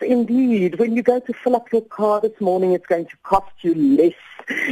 indeed. 0.00 0.78
When 0.78 0.96
you 0.96 1.02
go 1.02 1.20
to 1.20 1.32
fill 1.32 1.56
up 1.56 1.72
your 1.72 1.82
car 1.82 2.20
this 2.20 2.40
morning, 2.40 2.72
it's 2.72 2.86
going 2.86 3.06
to 3.06 3.16
cost 3.22 3.52
you 3.62 3.74
less 3.74 4.14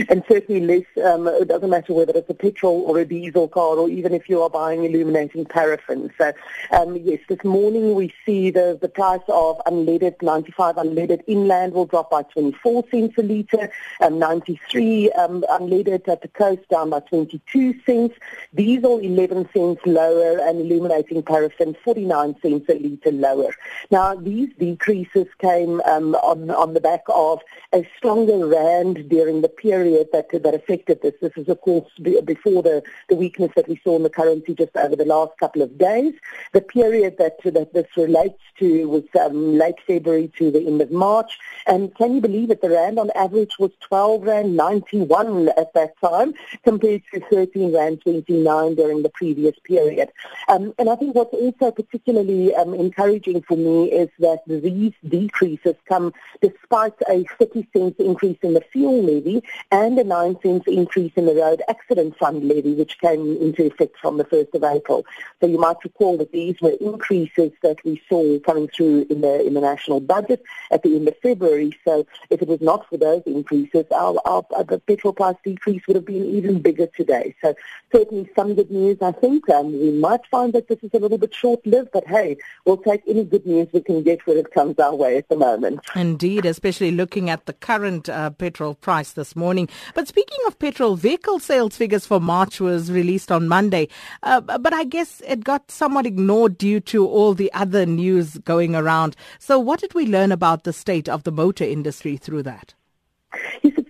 and 0.09 0.25
certainly 0.29 0.61
less. 0.61 1.05
Um, 1.05 1.27
it 1.29 1.49
doesn't 1.49 1.71
matter 1.71 1.93
whether 1.93 2.13
it's 2.15 2.31
a 2.31 2.35
petrol 2.35 2.83
or 2.87 2.99
a 2.99 3.05
diesel 3.05 3.49
car, 3.49 3.77
or 3.77 3.89
even 3.89 4.13
if 4.13 4.29
you 4.29 4.43
are 4.43 4.51
buying 4.51 4.85
illuminating 4.85 5.45
paraffin. 5.45 6.11
So, 6.19 6.33
um, 6.73 6.97
yes, 6.97 7.21
this 7.29 7.43
morning 7.45 7.95
we 7.95 8.13
see 8.25 8.51
the 8.51 8.79
the 8.81 8.89
price 8.89 9.21
of 9.29 9.61
unleaded 9.67 10.21
95 10.23 10.77
unleaded 10.77 11.23
inland 11.27 11.73
will 11.73 11.87
drop 11.87 12.11
by 12.11 12.23
24 12.23 12.85
cents 12.91 13.19
a 13.19 13.23
litre, 13.23 13.71
um, 14.01 14.19
93 14.19 15.11
um, 15.13 15.45
unleaded 15.51 16.09
at 16.09 16.23
the 16.23 16.29
coast 16.29 16.69
down 16.69 16.91
by 16.91 17.01
22 17.01 17.75
cents, 17.85 18.15
diesel 18.55 18.99
11 18.99 19.49
cents 19.53 19.81
lower, 19.87 20.39
and 20.41 20.61
illuminating 20.61 21.23
paraffin 21.23 21.77
49 21.85 22.37
cents 22.43 22.69
a 22.69 22.75
litre 22.75 23.13
lower. 23.13 23.55
Now, 23.91 24.15
these 24.15 24.51
decreases 24.59 25.18
came 25.41 25.81
um, 25.83 26.15
on 26.17 26.51
on 26.51 26.75
the 26.75 26.81
back 26.81 27.03
of 27.09 27.41
a 27.73 27.89
stronger 27.97 28.47
rand 28.47 29.09
during 29.09 29.43
the 29.43 29.49
period 29.49 30.09
that 30.13 30.29
that 30.31 30.55
affected 30.55 31.03
this. 31.03 31.15
This 31.21 31.33
is, 31.37 31.49
of 31.49 31.61
course, 31.61 31.91
before 32.03 32.63
the, 32.63 32.83
the 33.09 33.17
weakness 33.17 33.51
that 33.57 33.69
we 33.69 33.81
saw 33.83 33.97
in 33.97 34.03
the 34.03 34.11
currency 34.11 34.55
just 34.55 34.77
over 34.77 34.97
the 34.97 35.05
last 35.05 35.33
couple 35.39 35.63
of 35.63 35.77
days. 35.79 36.15
The 36.53 36.61
period 36.61 37.17
that 37.19 37.39
that 37.45 37.73
this 37.73 37.87
relates 37.97 38.41
to 38.59 38.89
was 38.89 39.05
um, 39.21 39.59
late 39.59 39.77
February 39.87 40.31
to 40.39 40.51
the 40.51 40.67
end 40.67 40.81
of 40.81 40.91
March. 40.91 41.39
And 41.67 41.95
can 41.97 42.15
you 42.15 42.21
believe 42.21 42.51
it? 42.51 42.61
The 42.61 42.71
rand 42.71 42.99
on 42.99 43.11
average 43.15 43.59
was 43.59 43.71
12 43.81 44.23
rand 44.23 44.57
91 44.57 45.51
at 45.57 45.73
that 45.75 45.99
time, 46.01 46.35
compared 46.65 47.03
to 47.13 47.21
13 47.31 47.75
rand 47.75 48.03
29 48.03 48.75
during 48.75 49.03
the 49.03 49.11
previous 49.11 49.59
period. 49.65 50.11
Um, 50.49 50.75
and 50.79 50.89
I 50.89 50.97
think 50.97 51.15
what's 51.15 51.35
also 51.35 51.71
particularly 51.71 52.55
um, 52.55 52.75
encouraging 52.75 53.43
for 53.43 53.57
me 53.57 53.91
is 53.91 54.09
that 54.19 54.41
these 54.47 54.93
decreases 55.09 55.75
come 55.89 56.13
despite 56.41 56.95
a 57.09 57.25
50 57.39 57.69
cents 57.73 57.97
increase 57.99 58.39
in 58.43 58.55
the 58.55 58.61
fuel 58.73 59.03
levy 59.03 59.43
and 59.71 59.99
a 59.99 60.05
9 60.05 60.37
cents 60.43 60.65
increase 60.67 61.13
in 61.17 61.27
the 61.27 61.35
road 61.35 61.63
accident 61.69 62.17
fund 62.17 62.45
levy, 62.45 62.75
which 62.75 62.99
came 63.01 63.37
into 63.41 63.67
effect 63.67 63.97
from 63.99 64.17
the 64.19 64.25
1st 64.25 64.55
of 64.55 64.65
April. 64.65 65.05
So 65.41 65.47
you 65.47 65.59
might 65.59 65.83
recall 65.85 66.17
that 66.19 66.33
these 66.33 66.61
were 66.61 66.77
increases 66.81 67.53
that 67.63 67.85
we 67.85 68.01
saw 68.09 68.39
coming 68.41 68.69
through 68.69 69.07
in 69.11 69.21
the 69.21 69.47
in 69.47 69.55
the 69.55 69.61
national 69.61 70.01
budget 70.01 70.43
at 70.71 70.83
the 70.83 70.95
end 70.97 71.09
of 71.09 71.17
February. 71.19 71.77
So 71.85 72.07
if 72.31 72.43
it 72.43 72.49
was 72.49 72.61
not 72.61 72.89
for 72.89 72.97
those 72.97 73.23
increases, 73.27 73.85
our, 73.91 74.17
our, 74.25 74.45
our 74.55 74.65
the 74.65 74.79
petrol 74.79 75.13
price 75.13 75.37
decrease 75.45 75.83
would 75.87 75.97
have 75.97 76.05
been 76.05 76.25
even 76.25 76.61
bigger 76.61 76.87
today. 76.87 77.35
So 77.43 77.55
certainly 77.93 78.29
some 78.37 78.55
good 78.55 78.71
news, 78.71 78.99
I 79.01 79.13
think. 79.13 79.49
Um, 79.51 79.73
we 79.73 79.91
might 79.93 80.27
find 80.27 80.53
that 80.53 80.69
this 80.69 80.79
is 80.83 80.91
a 80.95 80.99
little 80.99 81.19
bit 81.19 81.35
short-lived, 81.35 81.91
but 81.93 82.07
hey, 82.07 82.37
we'll 82.65 82.77
take 82.77 83.03
any 83.09 83.25
good 83.25 83.47
news 83.47 83.69
we 83.73 83.81
can 83.81 84.03
get 84.03 84.27
when 84.27 84.37
it 84.37 84.53
comes 84.53 84.79
our 84.79 84.95
way 84.99 85.17
at 85.17 85.29
the 85.29 85.37
moment. 85.37 85.81
Indeed, 85.95 86.45
especially 86.45 86.91
looking 86.91 87.31
at 87.31 87.47
the 87.47 87.55
current 87.55 88.09
uh, 88.09 88.31
petrol 88.31 88.75
price 88.75 89.13
this 89.13 89.35
morning. 89.35 89.69
But 89.95 90.09
speaking 90.09 90.39
of 90.47 90.59
petrol, 90.59 90.97
vehicle 90.97 91.39
sales 91.39 91.77
figures 91.77 92.05
for 92.05 92.21
March 92.21 92.61
was 92.61 92.93
released 92.93 93.33
on 93.33 93.49
Monday. 93.49 93.89
Uh, 94.23 94.41
but 94.41 94.75
I 94.75 94.85
guess 94.85 95.23
it 95.27 95.45
got 95.45 95.71
somewhat 95.71 96.05
ignored 96.05 96.59
due 96.59 96.81
to 96.81 97.07
all 97.07 97.33
the 97.33 97.53
other 97.55 97.87
news 97.87 98.37
going 98.39 98.75
around. 98.75 99.17
So 99.39 99.59
what 99.59 99.81
did 99.81 99.95
we 99.95 100.07
learn 100.07 100.33
about 100.33 100.65
the 100.65 100.73
state 100.73 101.09
of 101.09 101.23
the 101.23 101.33
motor 101.33 101.65
industry 101.65 102.17
through 102.17 102.43
that? 102.43 102.75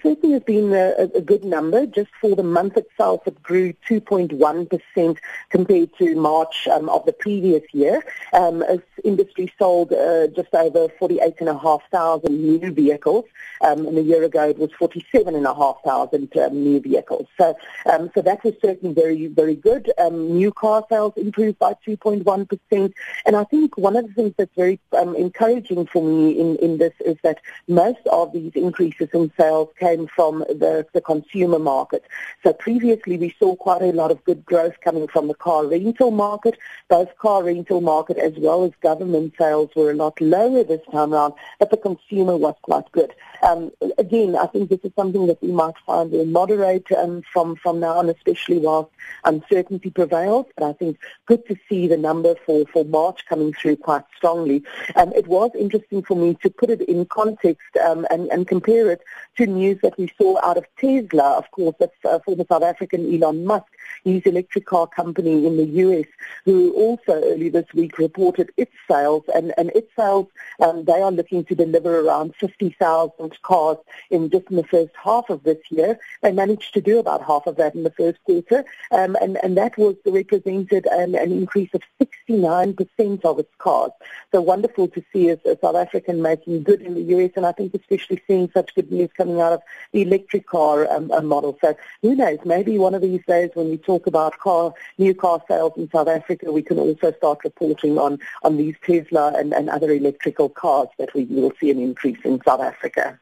Certainly 0.08 0.32
has 0.32 0.42
been 0.44 0.72
a, 0.72 1.10
a, 1.14 1.20
good 1.20 1.44
number. 1.44 1.84
Just 1.84 2.08
for 2.18 2.34
the 2.34 2.42
month 2.42 2.78
itself, 2.78 3.26
it 3.26 3.42
grew 3.42 3.74
2.1% 3.90 5.18
compared 5.50 5.98
to 5.98 6.14
March 6.16 6.66
um, 6.68 6.88
of 6.88 7.04
the 7.04 7.12
previous 7.12 7.62
year. 7.74 8.02
Um, 8.32 8.62
as 8.62 8.78
industry 9.04 9.52
sold 9.58 9.92
uh, 9.92 10.28
just 10.28 10.54
over 10.54 10.88
48,500 10.98 12.30
new 12.30 12.72
vehicles, 12.72 13.26
um, 13.60 13.86
and 13.86 13.98
a 13.98 14.02
year 14.02 14.22
ago 14.24 14.48
it 14.48 14.58
was 14.58 14.70
47,500 14.78 16.36
um, 16.38 16.52
new 16.54 16.80
vehicles. 16.80 17.26
So, 17.38 17.54
um, 17.84 18.10
so 18.14 18.22
that 18.22 18.42
was 18.44 18.54
certainly 18.62 18.94
very, 18.94 19.26
very 19.26 19.56
good. 19.56 19.92
Um, 19.98 20.32
new 20.32 20.52
car 20.52 20.86
sales 20.88 21.12
improved 21.16 21.58
by 21.58 21.74
2.1%, 21.86 22.92
and 23.26 23.36
I 23.36 23.44
think 23.44 23.76
one 23.76 23.96
of 23.96 24.06
the 24.06 24.14
things 24.14 24.34
that's 24.38 24.54
very 24.56 24.80
um, 24.96 25.14
encouraging 25.16 25.86
for 25.86 26.02
me 26.02 26.38
in, 26.40 26.56
in 26.56 26.78
this 26.78 26.94
is 27.04 27.16
that 27.22 27.40
most 27.68 28.06
of 28.10 28.32
these 28.32 28.52
increases 28.54 29.08
in 29.12 29.30
sales 29.38 29.68
came 29.78 29.97
from 30.06 30.40
the, 30.48 30.86
the 30.92 31.00
consumer 31.00 31.58
market. 31.58 32.04
So 32.42 32.52
previously 32.52 33.16
we 33.18 33.34
saw 33.38 33.56
quite 33.56 33.82
a 33.82 33.92
lot 33.92 34.10
of 34.10 34.22
good 34.24 34.44
growth 34.44 34.74
coming 34.82 35.08
from 35.08 35.28
the 35.28 35.34
car 35.34 35.66
rental 35.66 36.10
market. 36.10 36.58
Both 36.88 37.16
car 37.18 37.42
rental 37.44 37.80
market 37.80 38.18
as 38.18 38.34
well 38.36 38.64
as 38.64 38.72
government 38.82 39.34
sales 39.38 39.70
were 39.74 39.90
a 39.90 39.94
lot 39.94 40.20
lower 40.20 40.62
this 40.62 40.80
time 40.92 41.12
around, 41.12 41.34
but 41.58 41.70
the 41.70 41.76
consumer 41.76 42.36
was 42.36 42.54
quite 42.62 42.90
good. 42.92 43.14
Um, 43.42 43.70
again, 43.98 44.36
I 44.36 44.46
think 44.46 44.70
this 44.70 44.80
is 44.82 44.92
something 44.96 45.26
that 45.26 45.42
we 45.42 45.52
might 45.52 45.74
find 45.86 46.10
will 46.10 46.24
moderate 46.26 46.90
um, 46.92 47.22
from, 47.32 47.56
from 47.56 47.80
now 47.80 47.98
on, 47.98 48.08
especially 48.08 48.58
whilst 48.58 48.90
uncertainty 49.24 49.90
prevails. 49.90 50.46
But 50.56 50.68
I 50.68 50.72
think 50.72 50.98
good 51.26 51.46
to 51.46 51.56
see 51.68 51.86
the 51.86 51.96
number 51.96 52.34
for, 52.46 52.64
for 52.72 52.84
March 52.84 53.24
coming 53.28 53.52
through 53.52 53.76
quite 53.76 54.04
strongly. 54.16 54.62
Um, 54.96 55.12
it 55.14 55.26
was 55.26 55.50
interesting 55.58 56.02
for 56.02 56.16
me 56.16 56.36
to 56.42 56.50
put 56.50 56.70
it 56.70 56.82
in 56.82 57.04
context 57.06 57.76
um, 57.84 58.06
and, 58.10 58.28
and 58.28 58.46
compare 58.46 58.90
it 58.90 59.02
to 59.36 59.46
news 59.46 59.78
that 59.82 59.96
we 59.98 60.12
saw 60.18 60.44
out 60.44 60.56
of 60.56 60.64
Tesla, 60.78 61.38
of 61.38 61.50
course, 61.52 61.74
that's 61.78 62.04
uh, 62.04 62.18
former 62.20 62.44
South 62.48 62.62
African 62.62 63.14
Elon 63.14 63.44
Musk, 63.44 63.66
his 64.04 64.22
electric 64.22 64.66
car 64.66 64.86
company 64.86 65.46
in 65.46 65.56
the 65.56 65.66
U.S., 65.66 66.06
who 66.44 66.72
also 66.72 67.22
early 67.24 67.48
this 67.48 67.66
week 67.74 67.98
reported 67.98 68.50
its 68.56 68.72
sales, 68.90 69.24
and, 69.34 69.52
and 69.56 69.70
its 69.70 69.90
sales, 69.96 70.26
um, 70.60 70.84
they 70.84 71.00
are 71.00 71.12
looking 71.12 71.44
to 71.44 71.54
deliver 71.54 72.00
around 72.00 72.34
50,000 72.36 73.42
cars 73.42 73.78
in 74.10 74.30
just 74.30 74.50
in 74.50 74.56
the 74.56 74.64
first 74.64 74.92
half 75.02 75.30
of 75.30 75.42
this 75.42 75.58
year. 75.70 75.98
They 76.22 76.32
managed 76.32 76.74
to 76.74 76.80
do 76.80 76.98
about 76.98 77.24
half 77.24 77.46
of 77.46 77.56
that 77.56 77.74
in 77.74 77.82
the 77.82 77.90
first 77.90 78.18
quarter, 78.24 78.64
um, 78.90 79.16
and, 79.20 79.38
and 79.42 79.56
that 79.56 79.76
was 79.76 79.96
represented 80.06 80.86
an, 80.86 81.14
an 81.14 81.32
increase 81.32 81.70
of 81.74 81.82
69% 82.00 83.24
of 83.24 83.38
its 83.38 83.54
cars. 83.58 83.92
So 84.32 84.40
wonderful 84.40 84.88
to 84.88 85.04
see 85.12 85.30
a, 85.30 85.38
South 85.60 85.76
African 85.76 86.22
making 86.22 86.62
good 86.62 86.82
in 86.82 86.94
the 86.94 87.02
U.S., 87.02 87.32
and 87.36 87.46
I 87.46 87.52
think 87.52 87.74
especially 87.74 88.22
seeing 88.26 88.50
such 88.52 88.74
good 88.74 88.90
news 88.90 89.10
coming 89.16 89.40
out 89.40 89.52
of 89.52 89.62
the 89.92 90.02
electric 90.02 90.46
car 90.46 90.90
um, 90.92 91.10
uh, 91.10 91.20
model. 91.20 91.58
So 91.60 91.76
who 92.02 92.14
knows, 92.14 92.38
maybe 92.44 92.78
one 92.78 92.94
of 92.94 93.02
these 93.02 93.24
days 93.26 93.50
when 93.54 93.70
we 93.70 93.77
talk 93.78 94.06
about 94.06 94.38
car, 94.38 94.74
new 94.98 95.14
car 95.14 95.42
sales 95.48 95.72
in 95.76 95.90
South 95.90 96.08
Africa, 96.08 96.52
we 96.52 96.62
can 96.62 96.78
also 96.78 97.12
start 97.12 97.40
reporting 97.44 97.98
on, 97.98 98.18
on 98.42 98.56
these 98.56 98.74
Tesla 98.82 99.32
and, 99.36 99.52
and 99.52 99.70
other 99.70 99.90
electrical 99.90 100.48
cars 100.48 100.88
that 100.98 101.14
we 101.14 101.24
will 101.24 101.52
see 101.60 101.70
an 101.70 101.78
increase 101.78 102.18
in 102.24 102.40
South 102.44 102.60
Africa. 102.60 103.18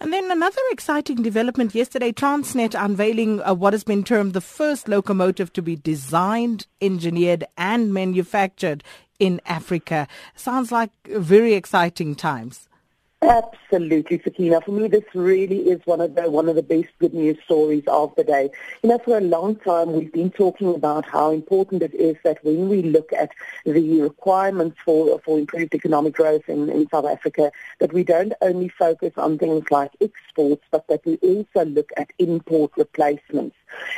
And 0.00 0.12
then 0.12 0.30
another 0.30 0.60
exciting 0.72 1.22
development 1.22 1.74
yesterday, 1.74 2.10
Transnet 2.10 2.74
unveiling 2.76 3.40
uh, 3.42 3.54
what 3.54 3.72
has 3.72 3.84
been 3.84 4.02
termed 4.02 4.32
the 4.32 4.40
first 4.40 4.88
locomotive 4.88 5.52
to 5.52 5.62
be 5.62 5.76
designed, 5.76 6.66
engineered 6.80 7.44
and 7.56 7.94
manufactured 7.94 8.82
in 9.20 9.40
Africa. 9.46 10.08
Sounds 10.34 10.72
like 10.72 10.90
very 11.06 11.54
exciting 11.54 12.16
times. 12.16 12.68
Absolutely, 13.22 14.20
Sakina. 14.22 14.60
For 14.60 14.72
me, 14.72 14.88
this 14.88 15.04
really 15.14 15.70
is 15.70 15.80
one 15.84 16.00
of 16.00 16.16
the 16.16 16.28
one 16.28 16.48
of 16.48 16.56
the 16.56 16.62
best 16.62 16.88
good 16.98 17.14
news 17.14 17.38
stories 17.44 17.84
of 17.86 18.12
the 18.16 18.24
day. 18.24 18.50
You 18.82 18.88
know, 18.90 18.98
for 18.98 19.16
a 19.16 19.20
long 19.20 19.54
time 19.56 19.92
we've 19.92 20.12
been 20.12 20.30
talking 20.32 20.74
about 20.74 21.06
how 21.06 21.30
important 21.30 21.84
it 21.84 21.94
is 21.94 22.16
that 22.24 22.44
when 22.44 22.68
we 22.68 22.82
look 22.82 23.12
at 23.12 23.30
the 23.64 24.02
requirements 24.02 24.76
for 24.84 25.20
for 25.20 25.38
improved 25.38 25.72
economic 25.72 26.14
growth 26.14 26.48
in, 26.48 26.68
in 26.68 26.88
South 26.90 27.04
Africa, 27.06 27.52
that 27.78 27.92
we 27.92 28.02
don't 28.02 28.32
only 28.42 28.68
focus 28.68 29.12
on 29.16 29.38
things 29.38 29.70
like 29.70 29.92
exports, 30.00 30.64
but 30.72 30.88
that 30.88 31.06
we 31.06 31.16
also 31.18 31.64
look 31.64 31.90
at 31.96 32.10
import 32.18 32.72
replacements. 32.76 33.54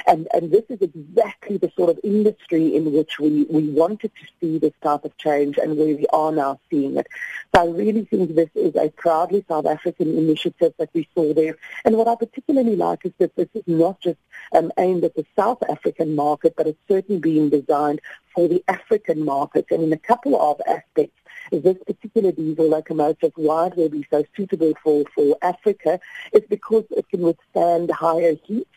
And, 0.06 0.28
and 0.34 0.50
this 0.50 0.64
is 0.68 0.80
exactly 0.80 1.56
the 1.56 1.70
sort 1.76 1.90
of 1.90 1.98
industry 2.04 2.74
in 2.74 2.92
which 2.92 3.18
we, 3.18 3.44
we 3.44 3.68
wanted 3.68 4.12
to 4.14 4.26
see 4.40 4.58
this 4.58 4.72
type 4.82 5.04
of 5.04 5.16
change 5.16 5.58
and 5.58 5.76
where 5.76 5.96
we 5.96 6.06
are 6.12 6.32
now 6.32 6.60
seeing 6.70 6.96
it. 6.96 7.06
So 7.54 7.62
I 7.62 7.66
really 7.66 8.04
think 8.04 8.34
this 8.34 8.50
is 8.54 8.74
a 8.76 8.90
proudly 8.90 9.44
South 9.48 9.66
African 9.66 10.16
initiative 10.16 10.74
that 10.78 10.90
we 10.92 11.08
saw 11.14 11.32
there. 11.32 11.56
And 11.84 11.96
what 11.96 12.08
I 12.08 12.14
particularly 12.16 12.76
like 12.76 13.04
is 13.04 13.12
that 13.18 13.34
this 13.36 13.48
is 13.54 13.62
not 13.66 14.00
just 14.00 14.18
um, 14.52 14.72
aimed 14.78 15.04
at 15.04 15.14
the 15.14 15.26
South 15.36 15.62
African 15.68 16.14
market, 16.14 16.54
but 16.56 16.66
it's 16.66 16.78
certainly 16.88 17.20
being 17.20 17.50
designed 17.50 18.00
for 18.34 18.48
the 18.48 18.62
African 18.68 19.24
market. 19.24 19.66
And 19.70 19.82
in 19.82 19.92
a 19.92 19.98
couple 19.98 20.40
of 20.40 20.60
aspects, 20.66 21.16
this 21.50 21.76
particular 21.86 22.32
diesel 22.32 22.68
locomotive, 22.68 23.32
why 23.36 23.66
it 23.66 23.76
will 23.76 23.88
be 23.88 24.06
so 24.10 24.24
suitable 24.36 24.72
for, 24.82 25.04
for 25.14 25.36
Africa, 25.42 26.00
is 26.32 26.42
because 26.48 26.84
it 26.90 27.08
can 27.08 27.22
withstand 27.22 27.90
higher 27.90 28.34
heat 28.44 28.68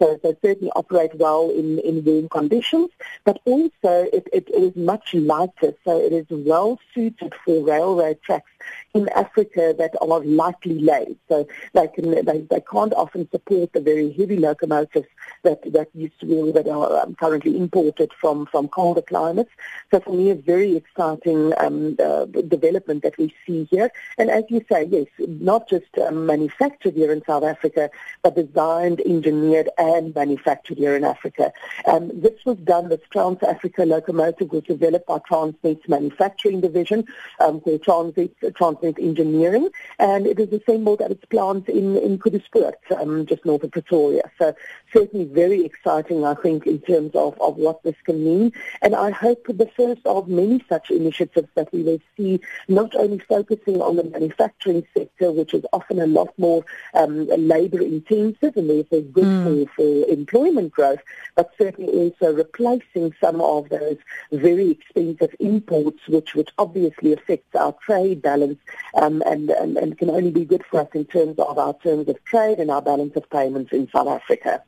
so, 0.00 0.18
so 0.22 0.36
certainly 0.42 0.70
operate 0.76 1.14
well 1.16 1.50
in, 1.50 1.78
in 1.80 2.04
warm 2.04 2.28
conditions, 2.28 2.90
but 3.24 3.40
also 3.44 4.06
it, 4.12 4.28
it 4.32 4.48
is 4.50 4.74
much 4.76 5.14
lighter, 5.14 5.74
so 5.84 6.00
it 6.00 6.12
is 6.12 6.26
well 6.30 6.78
suited 6.94 7.32
for 7.44 7.64
railway 7.64 8.14
tracks 8.22 8.50
in 8.94 9.08
Africa 9.10 9.74
that 9.76 9.94
are 10.00 10.20
lightly 10.20 10.78
laid. 10.80 11.16
So 11.28 11.46
they 11.72 11.88
can 11.88 12.24
they, 12.24 12.40
they 12.40 12.60
can't 12.60 12.94
often 12.94 13.28
support 13.30 13.72
the 13.72 13.80
very 13.80 14.12
heavy 14.12 14.36
locomotives 14.36 15.08
that, 15.42 15.60
that 15.72 15.88
used 15.94 16.18
to 16.20 16.26
be 16.26 16.52
that 16.52 16.68
are 16.68 17.02
um, 17.02 17.14
currently 17.14 17.56
imported 17.56 18.12
from, 18.20 18.46
from 18.46 18.68
colder 18.68 19.02
climates. 19.02 19.50
So 19.90 20.00
for 20.00 20.12
me, 20.12 20.30
a 20.30 20.34
very 20.34 20.76
exciting 20.76 21.52
um, 21.58 21.96
uh, 21.98 22.26
development 22.26 23.02
that 23.02 23.18
we 23.18 23.34
see 23.46 23.64
here. 23.70 23.90
And 24.16 24.30
as 24.30 24.44
you 24.48 24.64
say, 24.70 24.84
yes, 24.84 25.06
not 25.18 25.68
just 25.68 25.96
um, 25.98 26.26
manufactured 26.26 26.94
here 26.94 27.12
in 27.12 27.22
South 27.24 27.44
Africa, 27.44 27.90
but 28.22 28.36
designed, 28.36 29.00
engineered, 29.00 29.68
and 29.78 29.87
manufactured 30.14 30.78
here 30.78 30.96
in 30.96 31.04
Africa. 31.04 31.52
Um, 31.86 32.10
this 32.14 32.44
was 32.44 32.58
done, 32.58 32.88
this 32.88 33.00
Trans 33.10 33.42
Africa 33.42 33.84
locomotive 33.84 34.50
was 34.50 34.64
developed 34.64 35.06
by 35.06 35.18
Transnet's 35.18 35.88
manufacturing 35.88 36.60
division 36.60 37.04
um, 37.40 37.60
called 37.60 37.82
Transnet, 37.82 38.32
Transnet 38.58 38.98
Engineering, 38.98 39.68
and 39.98 40.26
it 40.26 40.38
is 40.38 40.52
assembled 40.52 41.00
at 41.00 41.10
its 41.10 41.24
plant 41.26 41.68
in, 41.68 41.96
in 41.96 42.18
Koedoespoort, 42.18 42.74
um, 42.98 43.26
just 43.26 43.44
north 43.44 43.64
of 43.64 43.72
Pretoria. 43.72 44.22
So 44.38 44.54
certainly 44.92 45.26
very 45.26 45.64
exciting, 45.64 46.24
I 46.24 46.34
think, 46.34 46.66
in 46.66 46.80
terms 46.80 47.12
of, 47.14 47.40
of 47.40 47.56
what 47.56 47.82
this 47.82 47.96
can 48.04 48.24
mean. 48.24 48.52
And 48.82 48.94
I 48.94 49.10
hope 49.10 49.46
the 49.46 49.70
first 49.76 50.04
of 50.04 50.28
many 50.28 50.64
such 50.68 50.90
initiatives 50.90 51.48
that 51.54 51.72
we 51.72 51.82
will 51.82 52.00
see, 52.16 52.40
not 52.68 52.94
only 52.94 53.18
focusing 53.18 53.80
on 53.80 53.96
the 53.96 54.04
manufacturing 54.04 54.86
sector, 54.96 55.32
which 55.32 55.54
is 55.54 55.64
often 55.72 56.00
a 56.00 56.06
lot 56.06 56.32
more 56.38 56.64
um, 56.94 57.26
labor 57.26 57.80
intensive 57.80 58.56
and 58.56 58.70
therefore 58.70 59.02
good 59.02 59.24
mm. 59.24 59.68
for, 59.70 59.77
for 59.78 60.04
employment 60.08 60.72
growth, 60.72 60.98
but 61.36 61.52
certainly 61.56 61.92
also 61.92 62.34
replacing 62.34 63.14
some 63.20 63.40
of 63.40 63.68
those 63.68 63.96
very 64.32 64.70
expensive 64.70 65.34
imports, 65.38 66.00
which, 66.08 66.34
which 66.34 66.50
obviously 66.58 67.12
affects 67.12 67.54
our 67.54 67.72
trade 67.74 68.20
balance 68.20 68.58
um, 68.94 69.22
and, 69.24 69.50
and, 69.50 69.76
and 69.78 69.96
can 69.96 70.10
only 70.10 70.32
be 70.32 70.44
good 70.44 70.64
for 70.68 70.80
us 70.80 70.88
in 70.94 71.04
terms 71.04 71.38
of 71.38 71.58
our 71.58 71.74
terms 71.78 72.08
of 72.08 72.22
trade 72.24 72.58
and 72.58 72.70
our 72.70 72.82
balance 72.82 73.14
of 73.14 73.30
payments 73.30 73.72
in 73.72 73.88
South 73.90 74.08
Africa. 74.08 74.62